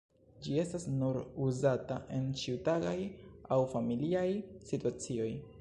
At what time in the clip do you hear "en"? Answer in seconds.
2.17-2.25